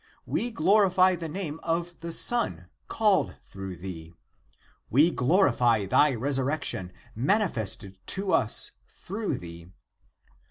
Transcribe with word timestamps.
We 0.25 0.49
glorify 0.49 1.13
the 1.15 1.29
name 1.29 1.59
of 1.61 1.99
the 1.99 2.11
Son 2.11 2.69
called 2.87 3.35
through 3.43 3.75
thee. 3.75 4.15
We 4.89 5.11
glorify 5.11 5.85
thy 5.85 6.15
resurrection 6.15 6.91
manifested 7.13 7.99
to 8.07 8.33
us 8.33 8.71
through 8.89 9.37
thee. 9.37 9.67